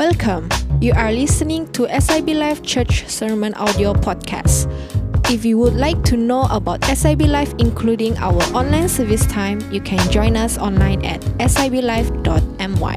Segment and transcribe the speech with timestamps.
[0.00, 0.48] Welcome.
[0.80, 4.64] You are listening to SIB Life Church Sermon Audio Podcast.
[5.30, 9.82] If you would like to know about SIB Life, including our online service time, you
[9.82, 12.96] can join us online at siblife.my.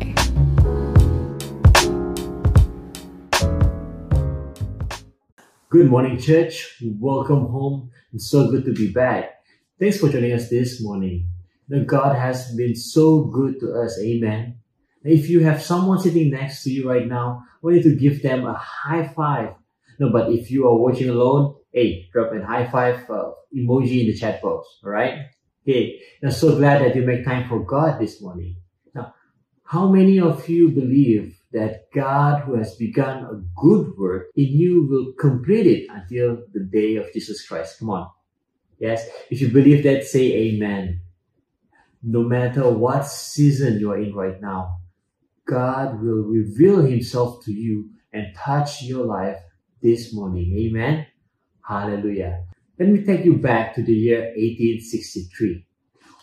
[5.67, 6.79] Good morning, church.
[6.81, 7.91] Welcome home.
[8.13, 9.43] It's so good to be back.
[9.77, 11.27] Thanks for joining us this morning.
[11.85, 13.99] God has been so good to us.
[13.99, 14.62] Amen.
[15.03, 18.45] If you have someone sitting next to you right now, want you to give them
[18.45, 19.55] a high five.
[19.99, 24.07] No, but if you are watching alone, hey, drop a high five uh, emoji in
[24.07, 24.67] the chat box.
[24.83, 25.27] All right.
[25.63, 25.99] Okay.
[26.21, 28.57] I'm so glad that you make time for God this morning.
[28.93, 29.13] Now,
[29.63, 34.87] how many of you believe that God who has begun a good work in you
[34.87, 37.79] will complete it until the day of Jesus Christ?
[37.79, 38.09] Come on.
[38.79, 39.07] Yes.
[39.29, 41.01] If you believe that, say amen.
[42.01, 44.79] No matter what season you are in right now,
[45.45, 49.37] God will reveal himself to you and touch your life
[49.81, 50.55] this morning.
[50.57, 51.05] Amen.
[51.67, 52.45] Hallelujah.
[52.79, 55.65] Let me take you back to the year 1863.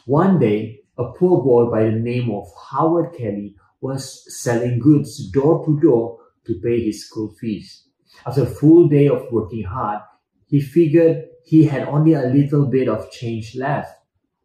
[0.06, 5.64] One day, a poor boy by the name of Howard Kelly was selling goods door
[5.64, 7.84] to door to pay his school fees.
[8.26, 10.00] After a full day of working hard,
[10.46, 13.98] he figured he had only a little bit of change left,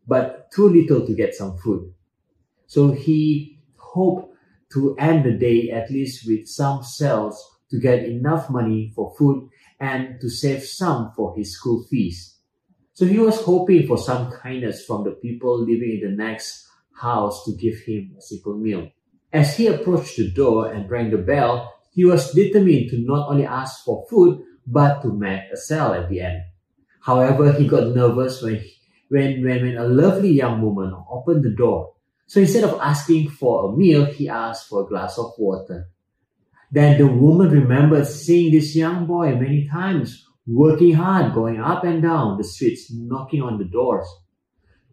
[0.07, 1.93] but too little to get some food.
[2.67, 4.34] So he hoped
[4.73, 9.49] to end the day at least with some sales to get enough money for food
[9.79, 12.37] and to save some for his school fees.
[12.93, 17.43] So he was hoping for some kindness from the people living in the next house
[17.45, 18.89] to give him a simple meal.
[19.33, 23.45] As he approached the door and rang the bell, he was determined to not only
[23.45, 26.43] ask for food, but to make a sale at the end.
[27.01, 28.63] However, he got nervous when,
[29.09, 31.94] when, when, when a lovely young woman opened the door
[32.27, 35.87] so instead of asking for a meal, he asked for a glass of water.
[36.71, 42.01] Then the woman remembered seeing this young boy many times, working hard, going up and
[42.01, 44.07] down the streets, knocking on the doors.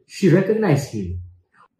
[0.06, 1.22] She recognized him.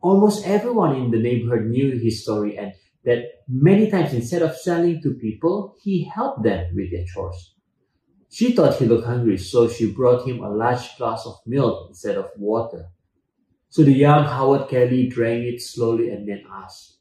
[0.00, 2.72] Almost everyone in the neighborhood knew his story and
[3.04, 7.54] that many times instead of selling to people, he helped them with their chores.
[8.30, 12.16] She thought he looked hungry, so she brought him a large glass of milk instead
[12.16, 12.86] of water.
[13.72, 16.99] So the young Howard Kelly drank it slowly and then asked,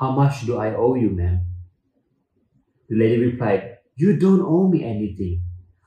[0.00, 1.42] How much do I owe you, ma'am?
[2.88, 5.44] The lady replied, You don't owe me anything.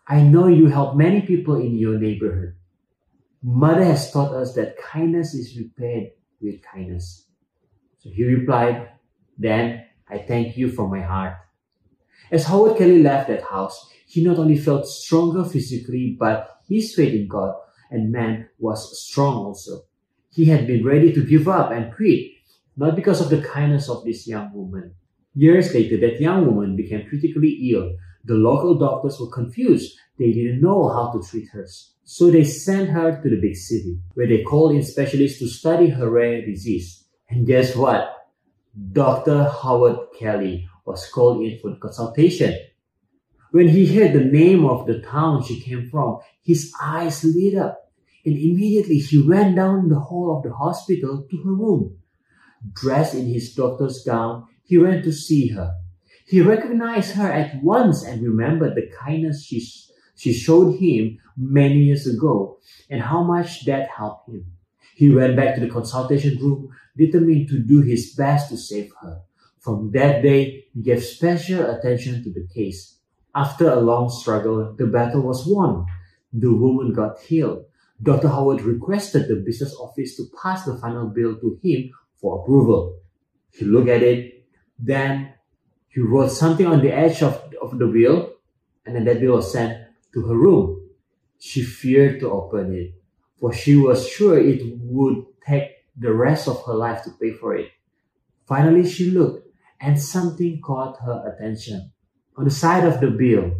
[0.07, 2.55] I know you help many people in your neighborhood.
[3.43, 7.27] Mother has taught us that kindness is repaid with kindness.
[7.97, 8.87] So he replied,
[9.37, 11.35] Then I thank you from my heart.
[12.31, 17.13] As Howard Kelly left that house, he not only felt stronger physically, but his faith
[17.13, 17.55] in God
[17.89, 19.83] and man was strong also.
[20.31, 22.31] He had been ready to give up and quit,
[22.75, 24.95] not because of the kindness of this young woman.
[25.35, 27.95] Years later, that young woman became critically ill.
[28.25, 29.97] The local doctors were confused.
[30.17, 31.67] They didn't know how to treat her.
[32.03, 35.89] So they sent her to the big city, where they called in specialists to study
[35.89, 37.05] her rare disease.
[37.29, 38.27] And guess what?
[38.91, 39.49] Dr.
[39.61, 42.55] Howard Kelly was called in for consultation.
[43.53, 47.91] When he heard the name of the town she came from, his eyes lit up
[48.25, 51.99] and immediately he ran down the hall of the hospital to her room.
[52.73, 55.75] Dressed in his doctor's gown, he ran to see her.
[56.25, 59.63] He recognized her at once and remembered the kindness she,
[60.15, 62.57] she showed him many years ago
[62.89, 64.47] and how much that helped him.
[64.95, 69.21] He went back to the consultation room, determined to do his best to save her.
[69.59, 72.92] From that day, he gave special attention to the case.
[73.35, 75.85] After a long struggle, the battle was won.
[76.31, 77.65] The woman got healed
[78.03, 78.27] Dr.
[78.27, 82.99] Howard requested the business office to pass the final bill to him for approval.
[83.51, 84.45] He looked at it,
[84.77, 85.33] then
[85.87, 88.33] he wrote something on the edge of, of the bill,
[88.85, 90.89] and then that bill was sent to her room.
[91.39, 92.93] She feared to open it,
[93.39, 97.55] for she was sure it would take the rest of her life to pay for
[97.55, 97.69] it.
[98.45, 99.47] Finally, she looked,
[99.79, 101.92] and something caught her attention.
[102.35, 103.51] On the side of the bill,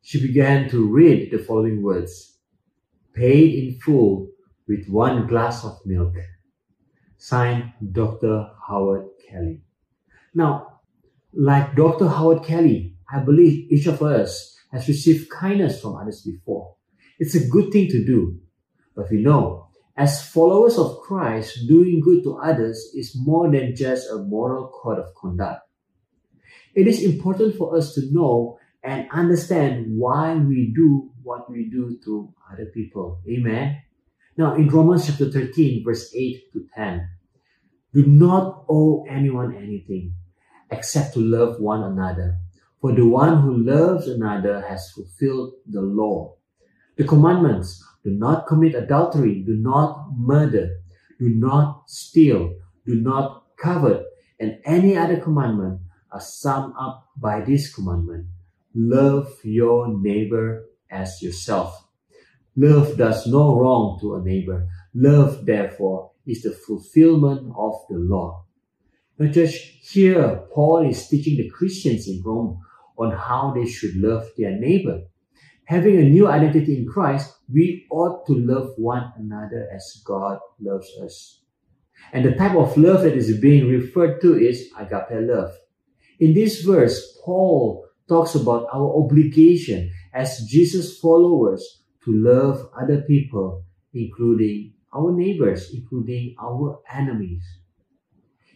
[0.00, 2.38] she began to read the following words
[3.14, 4.28] paid in full
[4.66, 6.14] with one glass of milk.
[7.18, 8.50] Signed Dr.
[8.66, 9.60] Howard Kelly.
[10.34, 10.80] Now,
[11.32, 12.08] like Dr.
[12.08, 16.76] Howard Kelly, I believe each of us has received kindness from others before.
[17.18, 18.40] It's a good thing to do.
[18.96, 24.10] But we know, as followers of Christ, doing good to others is more than just
[24.10, 25.60] a moral code of conduct.
[26.74, 31.98] It is important for us to know and understand why we do what we do
[32.04, 33.20] to other people.
[33.28, 33.80] Amen.
[34.36, 37.08] Now, in Romans chapter 13, verse 8 to 10,
[37.94, 40.14] do not owe anyone anything
[40.70, 42.36] except to love one another.
[42.80, 46.34] For the one who loves another has fulfilled the law.
[46.96, 50.80] The commandments do not commit adultery, do not murder,
[51.18, 52.54] do not steal,
[52.84, 54.04] do not covet,
[54.40, 55.80] and any other commandment
[56.14, 58.26] are summed up by this commandment
[58.74, 61.86] love your neighbor as yourself.
[62.56, 64.68] Love does no wrong to a neighbor.
[64.94, 68.44] Love, therefore, is the fulfillment of the law.
[69.18, 72.60] Now, church, here Paul is teaching the Christians in Rome
[72.96, 75.02] on how they should love their neighbor.
[75.66, 80.90] Having a new identity in Christ, we ought to love one another as God loves
[81.02, 81.40] us.
[82.12, 85.54] And the type of love that is being referred to is agape love.
[86.20, 93.64] In this verse, Paul talks about our obligation as Jesus followers to love other people,
[93.92, 97.42] including our neighbors, including our enemies.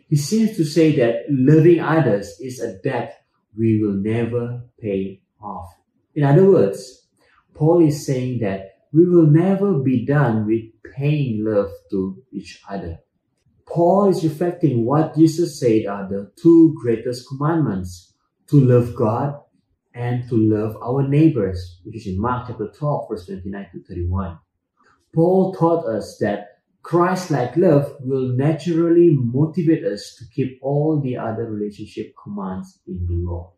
[0.08, 3.24] He seems to say that loving others is a debt
[3.56, 5.68] we will never pay off.
[6.14, 7.06] In other words,
[7.54, 10.62] Paul is saying that we will never be done with
[10.94, 13.00] paying love to each other.
[13.70, 18.14] Paul is reflecting what Jesus said are the two greatest commandments
[18.48, 19.40] to love God
[19.94, 24.38] and to love our neighbors, which is in Mark chapter 12, verse 29 to 31.
[25.14, 31.50] Paul taught us that Christ-like love will naturally motivate us to keep all the other
[31.50, 33.52] relationship commands in the law.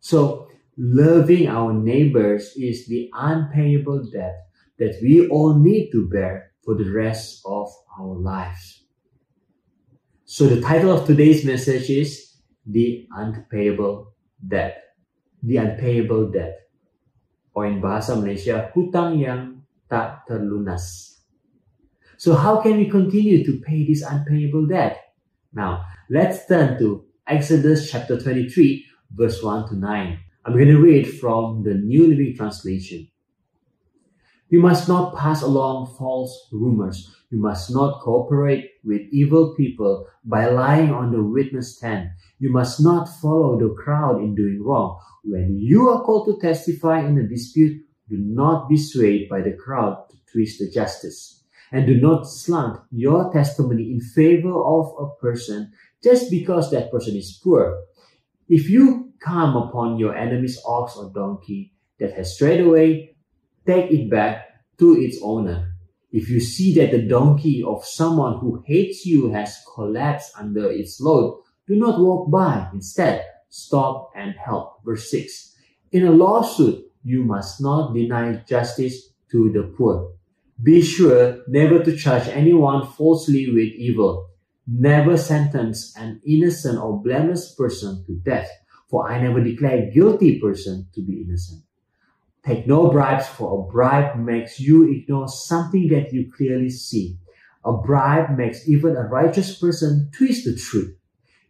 [0.00, 4.46] So, loving our neighbors is the unpayable debt
[4.78, 7.68] that we all need to bear for the rest of
[7.98, 8.79] our lives.
[10.30, 14.94] So the title of today's message is The Unpayable Debt.
[15.42, 16.70] The Unpayable Debt.
[17.50, 21.18] Or in bahasa Malaysia, hutang yang tak terlunas.
[22.14, 25.18] So how can we continue to pay this unpayable debt?
[25.50, 30.14] Now, let's turn to Exodus chapter 23, verse 1 to 9.
[30.46, 33.10] I'm going to read from the New Living Translation.
[34.50, 37.14] You must not pass along false rumors.
[37.30, 42.10] You must not cooperate with evil people by lying on the witness stand.
[42.40, 45.00] You must not follow the crowd in doing wrong.
[45.22, 49.52] When you are called to testify in a dispute, do not be swayed by the
[49.52, 51.44] crowd to twist the justice.
[51.70, 57.16] And do not slant your testimony in favor of a person just because that person
[57.16, 57.84] is poor.
[58.48, 63.09] If you come upon your enemy's ox or donkey that has strayed away,
[63.66, 64.46] take it back
[64.78, 65.74] to its owner.
[66.12, 71.00] If you see that the donkey of someone who hates you has collapsed under its
[71.00, 72.68] load, do not walk by.
[72.72, 74.84] Instead, stop and help.
[74.84, 75.54] Verse 6.
[75.92, 80.12] In a lawsuit, you must not deny justice to the poor.
[80.62, 84.28] Be sure never to charge anyone falsely with evil.
[84.66, 88.50] Never sentence an innocent or blameless person to death,
[88.88, 91.62] for I never declare guilty person to be innocent.
[92.44, 97.18] Take no bribes, for a bribe makes you ignore something that you clearly see.
[97.64, 100.96] A bribe makes even a righteous person twist the truth.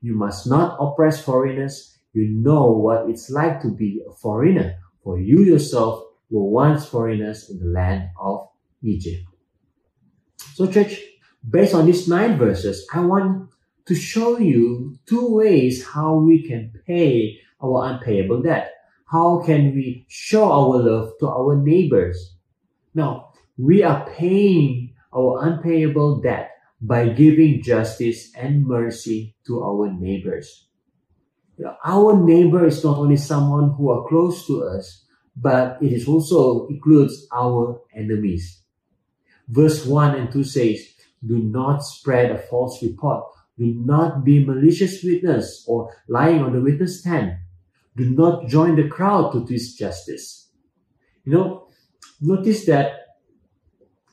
[0.02, 1.98] You must not oppress foreigners.
[2.12, 7.48] You know what it's like to be a foreigner, for you yourself were once foreigners
[7.48, 8.48] in the land of
[8.82, 9.22] Egypt.
[10.54, 11.00] So, church,
[11.48, 13.50] based on these nine verses, I want
[13.86, 18.72] to show you two ways how we can pay our unpayable debt.
[19.10, 22.36] How can we show our love to our neighbors?
[22.94, 30.68] Now, we are paying our unpayable debt by giving justice and mercy to our neighbors.
[31.84, 35.04] Our neighbor is not only someone who are close to us,
[35.36, 38.62] but it is also includes our enemies.
[39.48, 40.86] Verse 1 and 2 says,
[41.26, 43.24] Do not spread a false report.
[43.58, 47.38] Do not be malicious witness or lying on the witness stand.
[48.00, 50.48] Do not join the crowd to twist justice.
[51.24, 51.68] You know,
[52.22, 52.92] notice that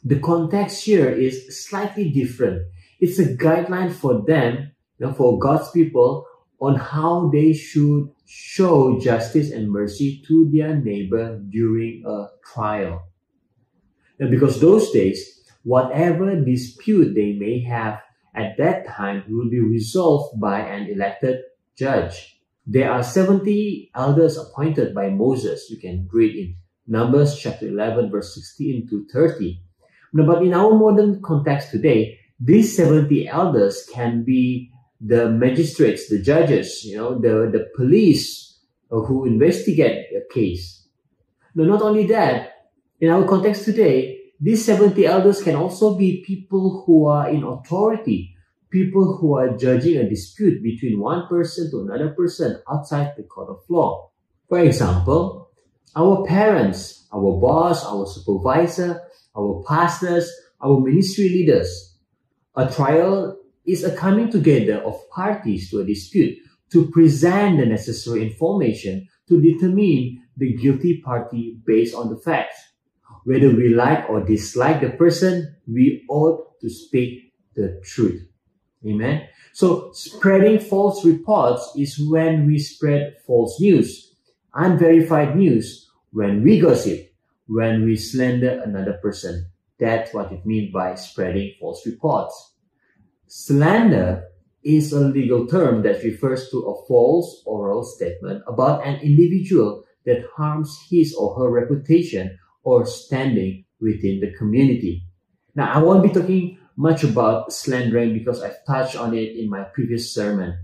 [0.04, 2.64] the context here is slightly different.
[3.00, 6.26] It's a guideline for them, you know, for God's people
[6.60, 13.08] on how they should show justice and mercy to their neighbor during a trial.
[14.20, 18.02] And because those days, whatever dispute they may have
[18.36, 21.38] at that time will be resolved by an elected
[21.78, 22.37] judge.
[22.70, 25.70] There are 70 elders appointed by Moses.
[25.70, 26.56] You can read in
[26.86, 29.62] Numbers chapter 11, verse 16 to 30.
[30.14, 34.70] But in our modern context today, these 70 elders can be
[35.00, 38.60] the magistrates, the judges, you know, the, the police
[38.90, 40.90] who investigate a case.
[41.56, 42.52] No, not only that,
[43.00, 48.36] in our context today, these 70 elders can also be people who are in authority
[48.70, 53.50] people who are judging a dispute between one person to another person outside the court
[53.50, 54.10] of law.
[54.50, 55.50] For example,
[55.96, 59.02] our parents, our boss, our supervisor,
[59.36, 60.32] our pastors,
[60.62, 61.98] our ministry leaders.
[62.56, 66.38] A trial is a coming together of parties to a dispute
[66.72, 72.58] to present the necessary information to determine the guilty party based on the facts.
[73.24, 78.28] Whether we like or dislike the person, we ought to speak the truth.
[78.86, 79.28] Amen.
[79.54, 84.14] So spreading false reports is when we spread false news,
[84.54, 87.12] unverified news, when we gossip,
[87.48, 89.48] when we slander another person.
[89.80, 92.56] That's what it means by spreading false reports.
[93.28, 94.24] Slander
[94.64, 100.26] is a legal term that refers to a false oral statement about an individual that
[100.36, 105.04] harms his or her reputation or standing within the community.
[105.56, 109.64] Now, I won't be talking much about slandering because I've touched on it in my
[109.64, 110.58] previous sermon.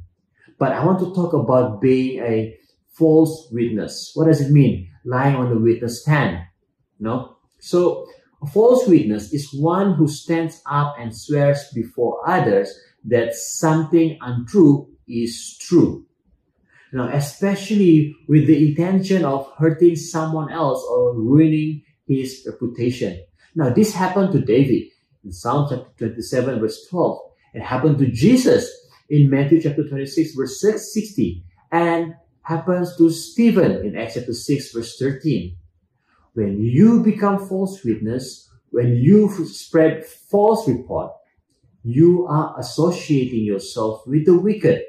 [0.60, 2.56] But I want to talk about being a
[2.92, 4.12] false witness.
[4.14, 4.90] What does it mean?
[5.04, 6.40] Lying on the witness stand.
[7.00, 7.38] No?
[7.60, 8.08] So,
[8.42, 14.90] a false witness is one who stands up and swears before others that something untrue
[15.08, 16.06] is true.
[16.92, 23.24] Now, especially with the intention of hurting someone else or ruining his reputation.
[23.56, 24.93] Now, this happened to David
[25.24, 27.20] in Psalm chapter 27, verse 12.
[27.54, 28.70] It happened to Jesus
[29.10, 34.98] in Matthew chapter 26, verse 60, and happens to Stephen in Acts chapter 6, verse
[34.98, 35.56] 13.
[36.34, 41.12] When you become false witness, when you spread false report,
[41.84, 44.82] you are associating yourself with the wicked.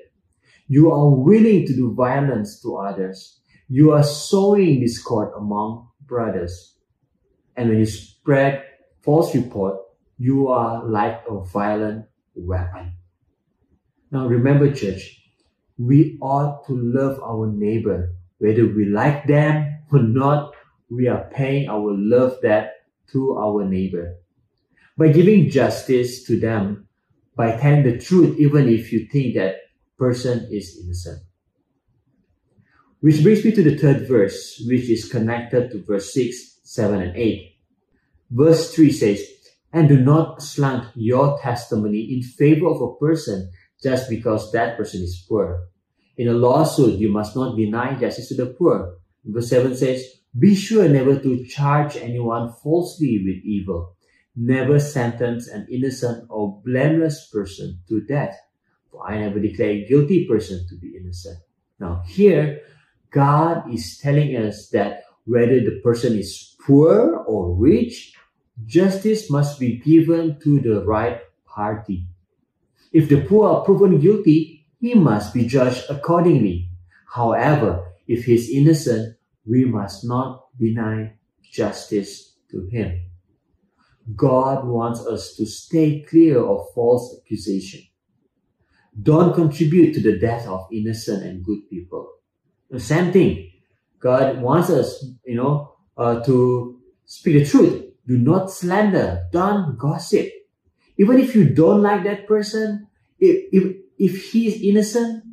[0.69, 3.41] You are willing to do violence to others.
[3.69, 6.77] You are sowing discord among brothers.
[7.57, 8.65] And when you spread
[9.03, 9.84] false report,
[10.19, 12.93] you are like a violent weapon.
[14.11, 15.21] Now remember, church,
[15.79, 18.11] we ought to love our neighbor.
[18.39, 20.55] Whether we like them or not,
[20.91, 22.73] we are paying our love debt
[23.13, 24.17] to our neighbor.
[24.97, 26.87] By giving justice to them,
[27.37, 29.57] by telling the truth, even if you think that
[29.99, 31.23] person is innocent.
[33.01, 37.17] Which brings me to the third verse, which is connected to verse 6, 7, and
[37.17, 37.57] 8.
[38.31, 39.34] Verse 3 says,
[39.75, 43.51] and do not slant your testimony in favor of a person
[43.83, 45.67] just because that person is poor.
[46.17, 48.95] In a lawsuit, you must not deny justice to the poor.
[49.25, 50.07] Verse 7 says,
[50.39, 53.97] Be sure never to charge anyone falsely with evil.
[54.37, 58.39] Never sentence an innocent or blameless person to death.
[58.93, 61.39] For I never declare a guilty person to be innocent.
[61.81, 62.61] Now, here,
[63.11, 68.15] God is telling us that whether the person is poor or rich,
[68.65, 72.07] justice must be given to the right party.
[72.93, 76.69] If the poor are proven guilty, he must be judged accordingly.
[77.13, 83.01] However, if he is innocent, we must not deny justice to him.
[84.15, 87.83] God wants us to stay clear of false accusation.
[89.01, 92.13] Don't contribute to the death of innocent and good people.
[92.71, 93.51] The same thing.
[93.99, 99.25] God wants us, you know, uh, to speak the truth do not slander.
[99.33, 100.29] Don't gossip.
[100.99, 102.87] Even if you don't like that person,
[103.19, 105.25] if, if, if he is innocent,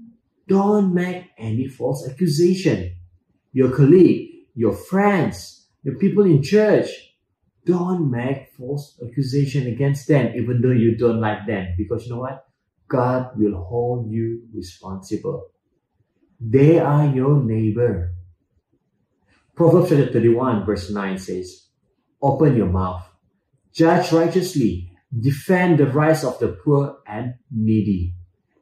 [0.47, 2.95] don't make any false accusation.
[3.53, 6.89] Your colleague, your friends, the people in church,
[7.65, 11.75] don't make false accusation against them, even though you don't like them.
[11.77, 12.45] Because you know what?
[12.87, 15.47] God will hold you responsible.
[16.39, 18.13] They are your neighbor.
[19.55, 21.67] Proverbs chapter 31 verse 9 says,
[22.21, 23.03] Open your mouth.
[23.73, 24.91] Judge righteously.
[25.17, 28.13] Defend the rights of the poor and needy.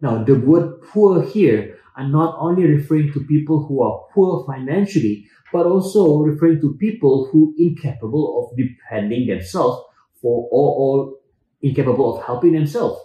[0.01, 5.27] Now, the word poor here are not only referring to people who are poor financially,
[5.51, 9.83] but also referring to people who incapable of defending themselves
[10.21, 11.13] for or, or
[11.61, 12.99] incapable of helping themselves.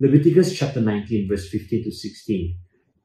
[0.00, 2.58] Leviticus chapter 19 verse 15 to 16.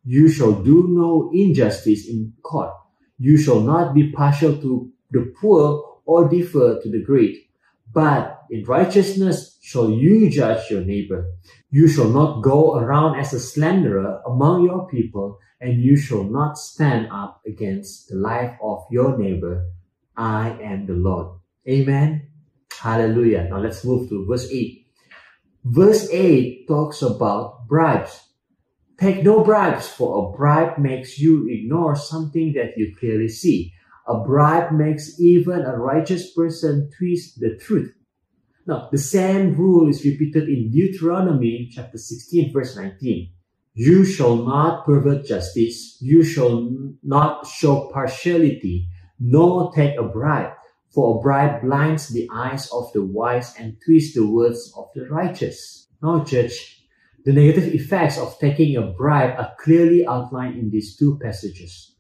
[0.06, 2.74] You shall do no injustice in court.
[3.20, 7.50] You shall not be partial to the poor or defer to the great.
[7.94, 11.26] But in righteousness shall you judge your neighbor.
[11.70, 16.58] You shall not go around as a slanderer among your people, and you shall not
[16.58, 19.66] stand up against the life of your neighbor.
[20.16, 21.40] I am the Lord.
[21.68, 22.28] Amen.
[22.80, 23.48] Hallelujah.
[23.50, 24.88] Now let's move to verse 8.
[25.64, 28.20] Verse 8 talks about bribes.
[29.00, 33.74] Take no bribes, for a bribe makes you ignore something that you clearly see.
[34.08, 37.94] A bribe makes even a righteous person twist the truth.
[38.66, 43.32] Now, the same rule is repeated in Deuteronomy chapter 16, verse 19.
[43.74, 45.98] You shall not pervert justice.
[46.02, 46.70] You shall
[47.04, 48.88] not show partiality,
[49.20, 50.54] nor take a bribe.
[50.94, 55.08] For a bribe blinds the eyes of the wise and twists the words of the
[55.08, 55.88] righteous.
[56.04, 56.84] Now, church,
[57.24, 61.91] the negative effects of taking a bribe are clearly outlined in these two passages.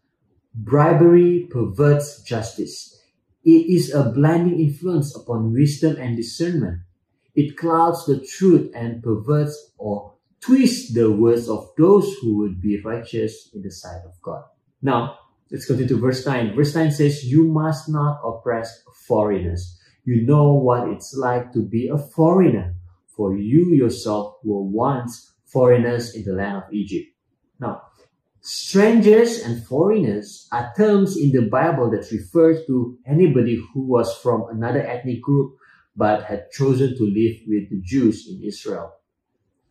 [0.53, 3.01] Bribery perverts justice.
[3.43, 6.81] It is a blinding influence upon wisdom and discernment.
[7.33, 12.81] It clouds the truth and perverts or twists the words of those who would be
[12.81, 14.43] righteous in the sight of God.
[14.81, 16.55] Now, let's continue to verse 9.
[16.55, 19.79] Verse 9 says, You must not oppress foreigners.
[20.03, 22.75] You know what it's like to be a foreigner,
[23.15, 27.07] for you yourself were once foreigners in the land of Egypt.
[27.59, 27.83] Now,
[28.41, 34.45] strangers and foreigners are terms in the Bible that refer to anybody who was from
[34.49, 35.55] another ethnic group
[35.95, 38.93] but had chosen to live with the Jews in Israel.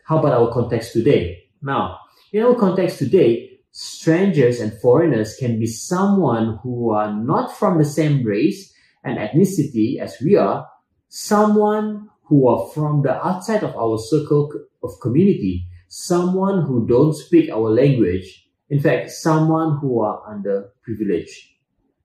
[0.04, 1.44] How about our context today?
[1.62, 1.98] Now,
[2.32, 7.84] in our context today, strangers and foreigners can be someone who are not from the
[7.84, 8.72] same race
[9.02, 10.68] and ethnicity as we are,
[11.08, 17.50] someone who are from the outside of our circle of community, someone who don't speak
[17.50, 21.34] our language, in fact, someone who are underprivileged.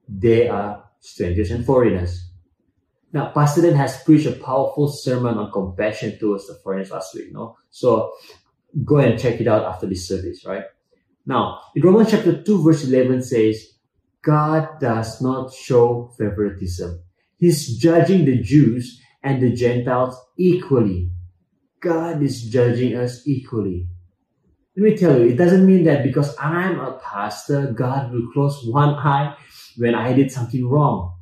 [0.09, 2.29] They are strangers and foreigners.
[3.13, 7.31] Now, Pastor Dan has preached a powerful sermon on compassion towards the foreigners last week,
[7.31, 7.55] no?
[7.69, 8.13] So
[8.83, 10.63] go and check it out after this service, right?
[11.25, 13.73] Now, in Romans chapter 2, verse 11 says,
[14.21, 17.01] God does not show favoritism.
[17.37, 21.11] He's judging the Jews and the Gentiles equally.
[21.79, 23.87] God is judging us equally.
[24.77, 28.65] Let me tell you, it doesn't mean that because I'm a pastor, God will close
[28.65, 29.33] one eye
[29.77, 31.13] when I did something wrong.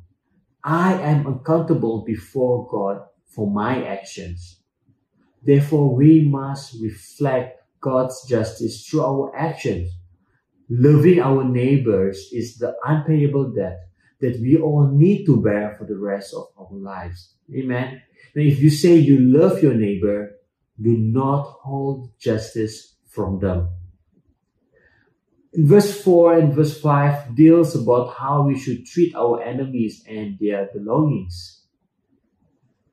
[0.64, 4.60] I am accountable before God for my actions.
[5.40, 9.88] Therefore, we must reflect God's justice through our actions.
[10.68, 13.78] Loving our neighbors is the unpayable debt
[14.20, 17.34] that we all need to bear for the rest of our lives.
[17.54, 18.02] Amen.
[18.34, 20.32] Now, if you say you love your neighbor,
[20.80, 23.68] do not hold justice from them.
[25.54, 30.68] Verse 4 and verse 5 deals about how we should treat our enemies and their
[30.74, 31.62] belongings.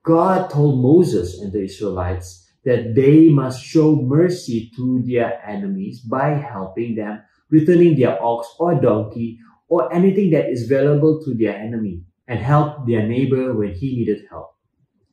[0.03, 6.35] God told Moses and the Israelites that they must show mercy to their enemies by
[6.35, 12.03] helping them returning their ox or donkey or anything that is valuable to their enemy
[12.27, 14.55] and help their neighbor when he needed help.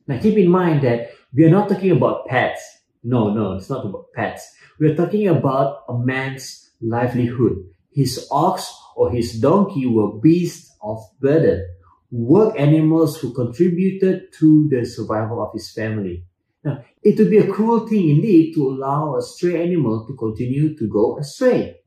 [0.07, 2.61] Now keep in mind that we are not talking about pets.
[3.03, 4.55] No, no, it's not about pets.
[4.79, 7.63] We are talking about a man's livelihood.
[7.91, 11.65] His ox or his donkey were beasts of burden,
[12.11, 16.25] work animals who contributed to the survival of his family.
[16.63, 20.77] Now, it would be a cruel thing indeed to allow a stray animal to continue
[20.77, 21.77] to go astray.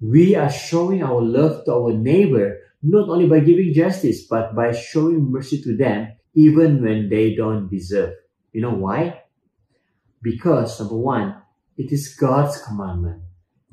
[0.00, 4.72] We are showing our love to our neighbor not only by giving justice, but by
[4.72, 8.14] showing mercy to them even when they don't deserve.
[8.52, 9.23] You know why?
[10.24, 11.36] Because number one,
[11.76, 13.22] it is God's commandment.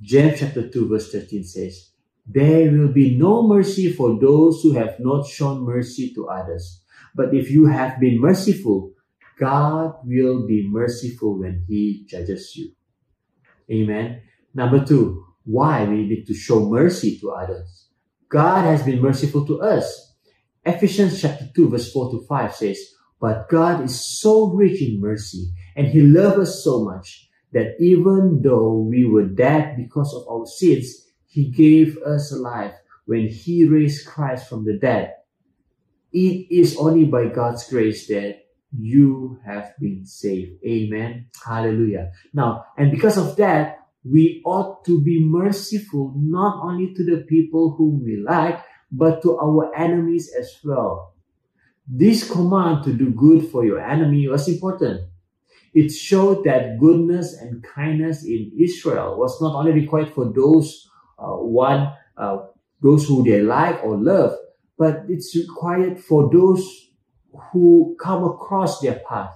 [0.01, 1.91] James chapter 2 verse 13 says,
[2.27, 6.83] There will be no mercy for those who have not shown mercy to others.
[7.15, 8.91] But if you have been merciful,
[9.39, 12.73] God will be merciful when He judges you.
[13.71, 14.21] Amen.
[14.53, 17.87] Number two, why we need to show mercy to others.
[18.27, 20.15] God has been merciful to us.
[20.65, 22.77] Ephesians chapter 2 verse 4 to 5 says,
[23.21, 28.41] But God is so rich in mercy and He loved us so much that even
[28.43, 34.07] though we were dead because of our sins, He gave us life when He raised
[34.07, 35.13] Christ from the dead.
[36.13, 38.39] It is only by God's grace that
[38.77, 40.63] you have been saved.
[40.65, 41.27] Amen.
[41.45, 42.11] Hallelujah.
[42.33, 47.75] Now, and because of that, we ought to be merciful not only to the people
[47.77, 48.59] whom we like,
[48.91, 51.13] but to our enemies as well.
[51.87, 55.10] This command to do good for your enemy was important.
[55.73, 61.37] It showed that goodness and kindness in Israel was not only required for those uh,
[61.37, 62.37] one uh,
[62.81, 64.35] those who they like or love,
[64.77, 66.63] but it's required for those
[67.51, 69.31] who come across their path.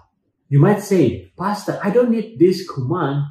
[0.50, 3.24] You might say, Pastor, I don't need this command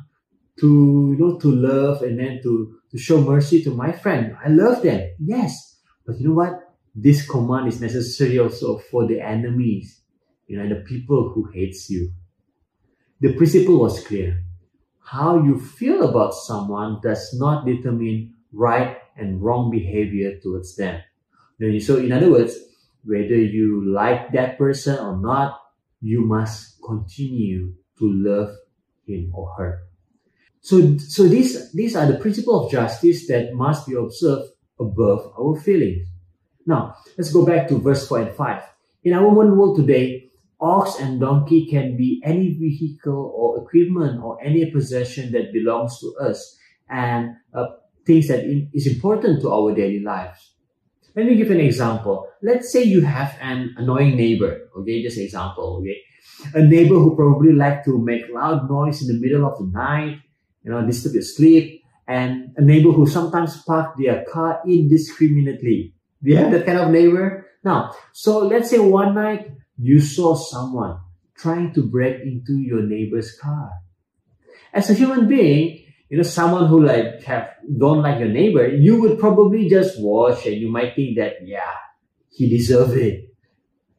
[0.61, 4.37] to you know to love and then to to show mercy to my friend.
[4.45, 6.61] I love them, yes, but you know what?
[6.95, 10.01] This command is necessary also for the enemies,
[10.47, 12.13] you know, the people who hates you.
[13.21, 14.43] The principle was clear.
[15.03, 21.01] How you feel about someone does not determine right and wrong behavior towards them.
[21.81, 22.57] So, in other words,
[23.05, 25.61] whether you like that person or not
[26.01, 28.55] you must continue to love
[29.07, 29.83] him or her.
[30.61, 35.57] So, so these, these are the principles of justice that must be observed above our
[35.61, 36.09] feelings.
[36.67, 38.63] Now, let's go back to verse 4 and 5.
[39.05, 40.24] In our modern world today,
[40.65, 46.15] ox and donkey can be any vehicle or equipment or any possession that belongs to
[46.21, 46.57] us
[46.89, 47.67] and uh,
[48.07, 50.55] things that is important to our daily lives.
[51.15, 52.29] Let me give an example.
[52.43, 54.71] Let's say you have an annoying neighbor.
[54.79, 55.79] Okay, just an example.
[55.81, 55.99] Okay,
[56.55, 60.19] a neighbor who probably like to make loud noise in the middle of the night,
[60.65, 65.95] you know, disturb your sleep, and a neighbor who sometimes park their car indiscriminately.
[66.23, 67.47] Do you have that kind of neighbor?
[67.63, 70.99] Now, so let's say one night you saw someone
[71.37, 73.71] trying to break into your neighbor's car.
[74.73, 79.01] As a human being, you know, someone who like have don't like your neighbor, you
[79.01, 81.75] would probably just watch and you might think that, yeah,
[82.31, 83.31] he deserved it.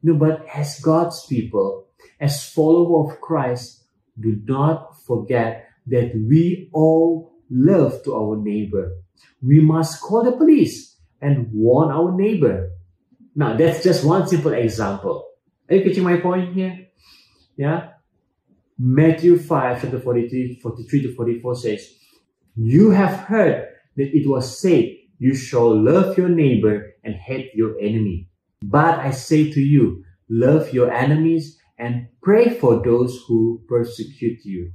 [0.04, 1.88] No, but as God's people,
[2.20, 3.86] as follower of Christ,
[4.20, 8.92] do not forget that we all love to our neighbor.
[9.42, 12.72] We must call the police and warn our neighbor.
[13.36, 15.25] Now, that's just one simple example.
[15.70, 16.88] Are you catching my point here?
[17.58, 17.90] Yeah.
[18.78, 21.90] Matthew 5, chapter 43, 43 to 44 says,
[22.56, 27.80] You have heard that it was said, You shall love your neighbor and hate your
[27.80, 28.30] enemy.
[28.62, 34.72] But I say to you, love your enemies and pray for those who persecute you.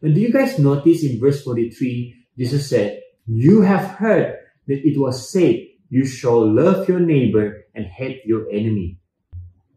[0.00, 4.98] And do you guys notice in verse 43, Jesus said, You have heard that it
[4.98, 9.00] was said, You shall love your neighbor and hate your enemy.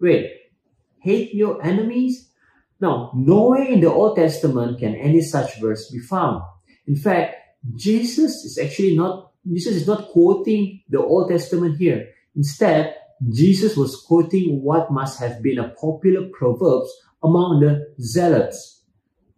[0.01, 0.31] Wait,
[0.99, 2.29] hate your enemies?
[2.79, 6.41] Now, nowhere in the Old Testament can any such verse be found.
[6.87, 7.35] In fact,
[7.75, 12.09] Jesus is actually not, Jesus is not quoting the Old Testament here.
[12.35, 12.95] Instead,
[13.29, 16.91] Jesus was quoting what must have been a popular proverbs
[17.23, 18.83] among the zealots.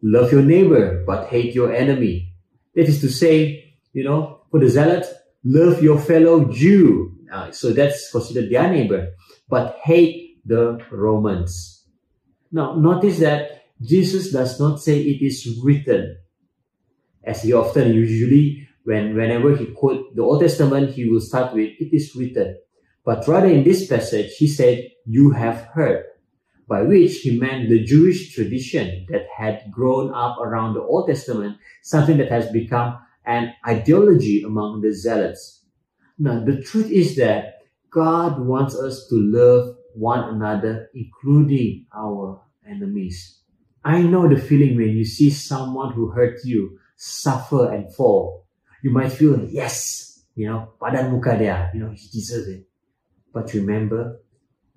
[0.02, 2.34] Love your neighbor, but hate your enemy.
[2.76, 5.10] That is to say, you know, for the zealots,
[5.44, 7.12] love your fellow Jew.
[7.32, 9.14] Uh, so that's considered their neighbor,
[9.50, 11.86] but hate the Romans.
[12.52, 16.18] Now, notice that Jesus does not say it is written,
[17.24, 21.72] as he often usually when whenever he quote the Old Testament, he will start with
[21.80, 22.58] it is written.
[23.06, 26.06] But rather in this passage, he said, you have heard,
[26.68, 31.58] by which he meant the Jewish tradition that had grown up around the Old Testament,
[31.82, 35.64] something that has become an ideology among the zealots.
[36.18, 43.40] Now, the truth is that God wants us to love one another, including our enemies.
[43.84, 48.48] I know the feeling when you see someone who hurt you suffer and fall.
[48.82, 52.66] You might feel, yes, you know, padan muka dia, you know, he deserves it.
[53.34, 54.22] But remember,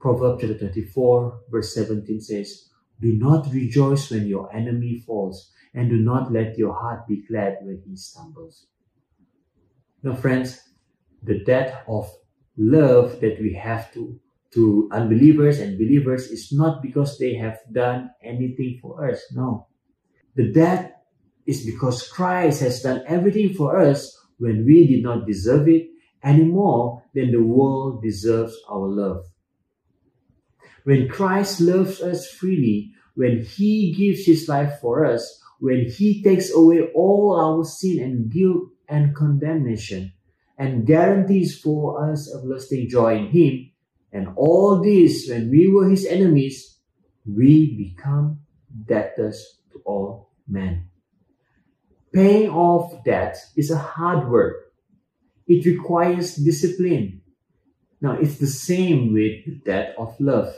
[0.00, 2.68] Proverbs chapter 24, verse 17 says,
[3.00, 7.58] Do not rejoice when your enemy falls, and do not let your heart be glad
[7.62, 8.66] when he stumbles.
[10.02, 10.60] Now, friends,
[11.22, 12.10] the debt of
[12.56, 14.18] love that we have to,
[14.54, 19.22] to unbelievers and believers is not because they have done anything for us.
[19.32, 19.68] No.
[20.34, 21.02] The debt
[21.46, 25.88] is because Christ has done everything for us when we did not deserve it
[26.22, 29.24] any more than the world deserves our love.
[30.84, 36.52] When Christ loves us freely, when He gives His life for us, when He takes
[36.52, 40.12] away all our sin and guilt and condemnation,
[40.58, 43.70] and guarantees for us everlasting joy in Him,
[44.12, 46.78] and all this when we were His enemies,
[47.26, 48.40] we become
[48.86, 50.88] debtors to all men.
[52.12, 54.66] Paying off debt is a hard work
[55.46, 57.22] it requires discipline.
[58.00, 60.54] Now, it's the same with debt of love,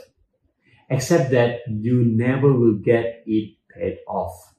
[0.89, 4.53] except that you never will get it paid off.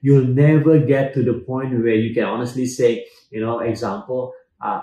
[0.00, 4.82] You'll never get to the point where you can honestly say, you know, example, uh,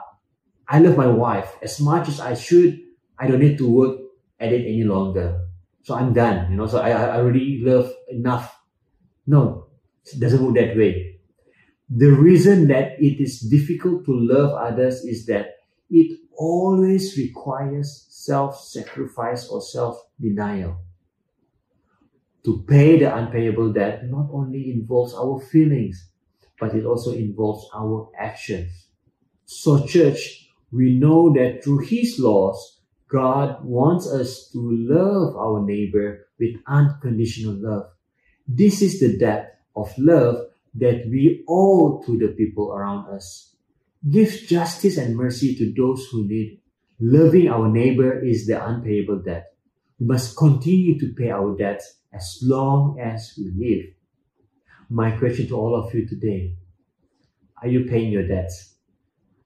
[0.67, 2.80] I love my wife as much as I should.
[3.20, 4.00] I don't need to work
[4.40, 5.46] at it any longer.
[5.84, 8.56] So I'm done, you know, so I, I already love enough.
[9.28, 9.68] No,
[10.06, 11.20] it doesn't work that way.
[11.90, 15.56] The reason that it is difficult to love others is that
[15.90, 20.78] it always requires self-sacrifice or self-denial.
[22.46, 26.10] To pay the unpayable debt not only involves our feelings,
[26.60, 28.88] but it also involves our actions.
[29.46, 32.79] So church, we know that through His laws,
[33.10, 37.89] God wants us to love our neighbor with unconditional love.
[38.48, 40.45] This is the depth of love
[40.76, 43.56] that we owe to the people around us.
[44.08, 46.62] Give justice and mercy to those who need.
[47.00, 49.54] Loving our neighbor is the unpayable debt.
[50.00, 53.86] We must continue to pay our debts as long as we live.
[54.89, 56.56] My question to all of you today
[57.62, 58.76] are you paying your debts?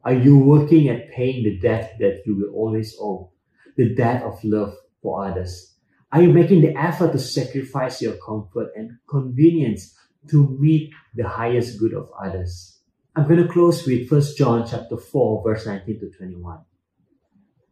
[0.03, 3.32] Are you working at paying the debt that you will always owe?
[3.75, 5.73] The debt of love for others?
[6.11, 9.95] Are you making the effort to sacrifice your comfort and convenience
[10.29, 12.79] to meet the highest good of others?
[13.15, 16.59] I'm going to close with 1 John chapter 4 verse 19 to 21.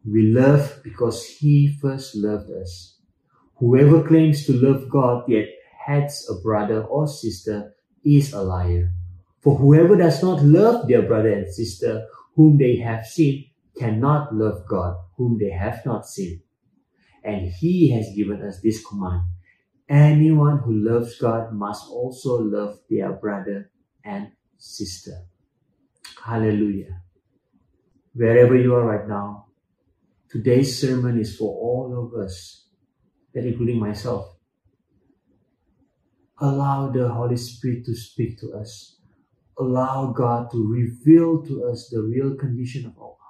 [0.04, 2.98] We love because he first loved us.
[3.56, 5.46] Whoever claims to love God yet
[5.86, 8.92] hates a brother or sister is a liar.
[9.40, 14.66] For whoever does not love their brother and sister whom they have seen cannot love
[14.68, 16.42] God whom they have not seen.
[17.22, 19.22] And he has given us this command.
[19.88, 23.70] Anyone who loves God must also love their brother
[24.04, 25.12] and sister.
[26.24, 27.02] Hallelujah.
[28.14, 29.46] Wherever you are right now,
[30.28, 32.66] today's sermon is for all of us,
[33.32, 34.36] that including myself.
[36.40, 38.98] Allow the Holy Spirit to speak to us.
[39.58, 43.21] Allow God to reveal to us the real condition of our.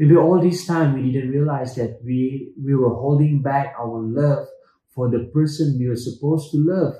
[0.00, 4.48] Maybe all this time we didn't realize that we, we were holding back our love
[4.94, 6.94] for the person we were supposed to love.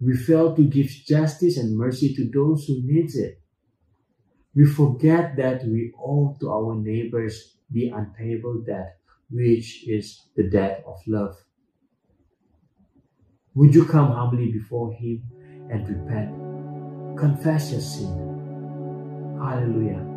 [0.00, 3.42] We failed to give justice and mercy to those who needs it.
[4.54, 8.96] We forget that we owe to our neighbors the unpayable debt,
[9.28, 11.36] which is the debt of love.
[13.54, 15.22] Would you come humbly before Him
[15.70, 17.18] and repent?
[17.18, 19.36] Confess your sin.
[19.38, 20.15] Hallelujah.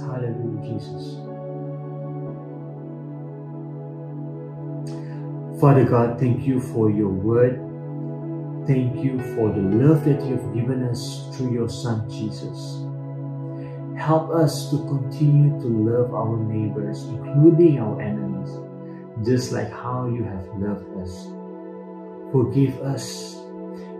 [0.00, 1.16] Hallelujah, Jesus.
[5.60, 7.56] Father God, thank you for your word.
[8.66, 12.82] Thank you for the love that you have given us through your Son, Jesus.
[13.96, 18.50] Help us to continue to love our neighbors, including our enemies,
[19.24, 21.26] just like how you have loved us.
[22.32, 23.36] Forgive us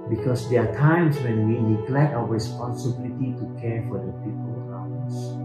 [0.09, 4.99] because there are times when we neglect our responsibility to care for the people around
[5.07, 5.42] us.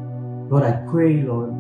[0.50, 1.52] Lord, I pray, Lord,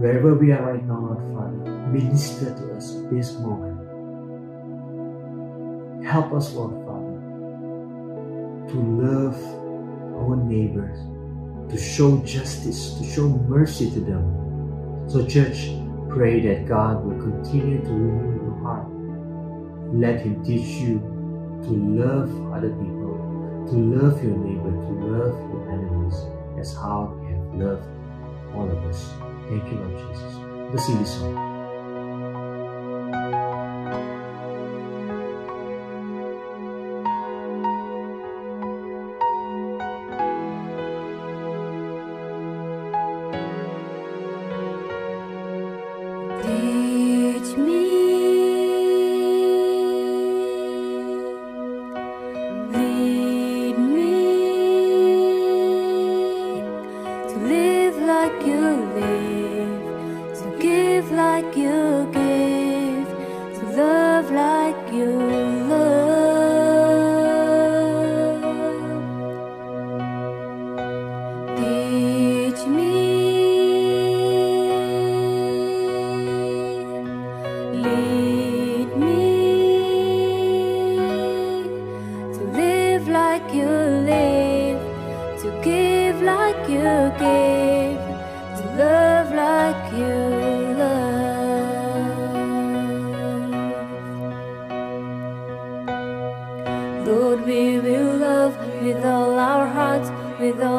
[0.00, 3.78] wherever we are right now, Lord Father, minister to us this moment.
[6.04, 7.18] Help us, Lord Father,
[8.72, 9.36] to love
[10.18, 10.98] our neighbors
[11.70, 15.06] to show justice, to show mercy to them.
[15.08, 15.70] So, church,
[16.08, 18.88] pray that God will continue to renew your heart.
[19.94, 20.98] Let Him teach you
[21.64, 26.16] to love other people, to love your neighbor, to love your enemies,
[26.58, 27.14] as how
[27.58, 27.86] loved
[28.54, 29.10] all of us.
[29.48, 30.34] Thank you, Lord Jesus.
[30.72, 31.47] Let's sing this song.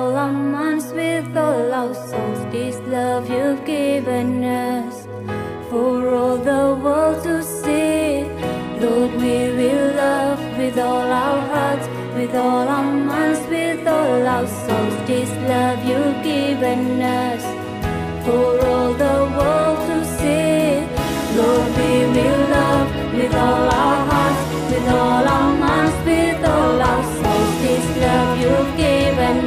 [0.10, 2.42] All our minds, with all our souls.
[2.52, 5.06] This love you've given us
[5.70, 8.24] for all the world to see.
[8.82, 14.48] Lord, we will love with all our hearts, with all our minds, with all our
[14.48, 14.96] souls.
[15.06, 17.44] This love you've given us
[18.26, 20.70] for all the world to see.
[21.38, 27.04] Lord, we will love with all our hearts, with all our minds, with all our
[27.18, 27.54] souls.
[27.64, 29.39] This love you've given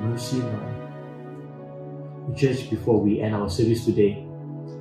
[0.00, 2.36] mercy, Lord.
[2.36, 4.24] Church, before we end our service today,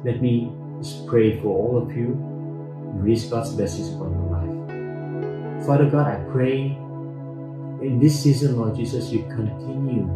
[0.04, 0.52] let me
[0.82, 5.66] just pray for all of you and release God's blessings upon your life.
[5.66, 6.78] Father God, I pray
[7.82, 10.08] in this season, Lord Jesus, you continue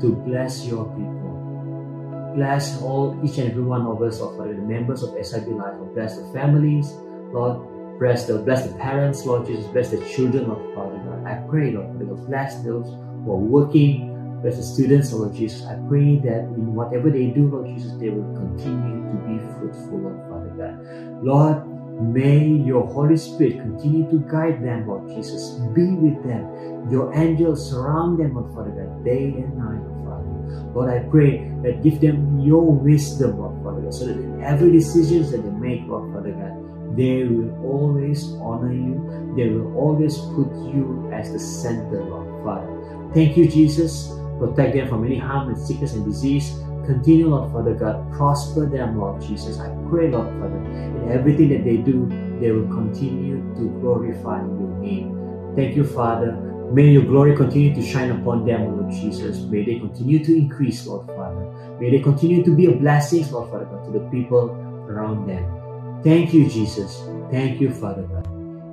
[0.00, 2.32] to bless your people.
[2.34, 6.18] Bless all, each and every one of us, of the members of SIB Life, bless
[6.18, 6.92] the families,
[7.32, 11.24] Lord, bless the bless the parents, Lord Jesus, bless the children of Father God.
[11.24, 14.13] I pray, Lord, Father God, bless those who are working,
[14.44, 15.64] bless the students, Lord Jesus.
[15.64, 20.04] I pray that in whatever they do, Lord Jesus, they will continue to be fruitful,
[20.04, 21.24] Lord Father God.
[21.24, 21.64] Lord,
[22.12, 25.56] may your Holy Spirit continue to guide them, Lord Jesus.
[25.72, 26.44] Be with them.
[26.92, 30.28] Your angels surround them, Lord Father God, day and night, Father.
[30.76, 34.70] Lord, I pray that give them your wisdom, Lord Father God, so that in every
[34.72, 36.52] decisions that they make, Lord Father God,
[36.98, 39.32] they will always honor you.
[39.40, 42.68] They will always put you as the center, Lord Father.
[43.14, 44.12] Thank you, Jesus.
[44.38, 46.58] Protect them from any harm and sickness and disease.
[46.86, 48.12] Continue, Lord Father God.
[48.12, 49.58] Prosper them, Lord Jesus.
[49.58, 52.06] I pray, Lord Father, in everything that they do,
[52.40, 55.52] they will continue to glorify your name.
[55.56, 56.32] Thank you, Father.
[56.72, 59.38] May your glory continue to shine upon them, Lord Jesus.
[59.40, 61.78] May they continue to increase, Lord Father.
[61.80, 64.50] May they continue to be a blessing, Lord Father God, to the people
[64.88, 66.02] around them.
[66.02, 67.02] Thank you, Jesus.
[67.30, 68.26] Thank you, Father God.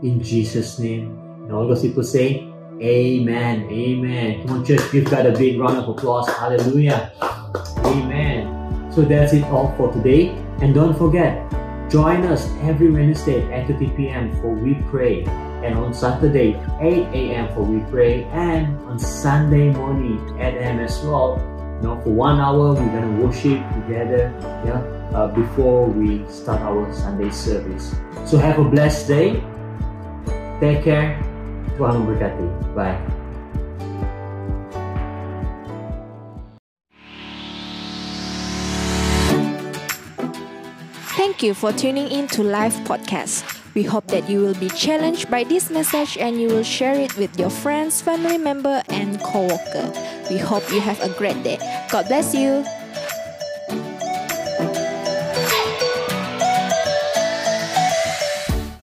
[0.04, 1.18] In Jesus' name.
[1.44, 2.51] And all those people say,
[2.82, 3.70] Amen.
[3.70, 4.42] Amen.
[4.42, 6.28] Come on, church, give God a big round of applause.
[6.30, 7.12] Hallelujah.
[7.86, 8.92] Amen.
[8.92, 10.30] So that's it all for today.
[10.62, 11.50] And don't forget,
[11.90, 14.36] join us every Wednesday at 8:30 p.m.
[14.42, 15.24] for We Pray.
[15.64, 17.54] And on Saturday, 8 a.m.
[17.54, 18.24] for We Pray.
[18.34, 20.80] And on Sunday morning, 8 a.m.
[20.80, 21.38] as well.
[21.78, 24.34] You know, for one hour, we're going to worship together.
[24.66, 27.96] Yeah uh, before we start our Sunday service.
[28.26, 29.44] So have a blessed day.
[30.60, 31.20] Take care.
[31.78, 32.46] Tuhan memberkati.
[32.76, 32.98] Bye.
[41.18, 43.46] Thank you for tuning in to Live Podcast.
[43.74, 47.16] We hope that you will be challenged by this message and you will share it
[47.18, 49.94] with your friends, family member, and co-worker.
[50.30, 51.58] We hope you have a great day.
[51.90, 52.66] God bless you.